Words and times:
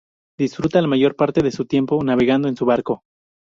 Disfruta 0.35 0.81
la 0.81 0.87
mayor 0.87 1.15
parte 1.15 1.43
de 1.43 1.51
su 1.51 1.65
tiempo 1.65 2.03
navegando 2.03 2.47
en 2.47 2.57
su 2.57 2.65
barco. 2.65 3.03